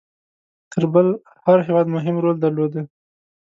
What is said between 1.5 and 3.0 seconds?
هیواد مهم رول درلودی.